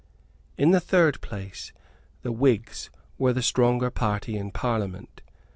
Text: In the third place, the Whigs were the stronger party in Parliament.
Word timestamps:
In 0.57 0.71
the 0.71 0.79
third 0.79 1.21
place, 1.21 1.73
the 2.23 2.31
Whigs 2.31 2.89
were 3.19 3.33
the 3.33 3.43
stronger 3.43 3.91
party 3.91 4.35
in 4.35 4.49
Parliament. 4.49 5.21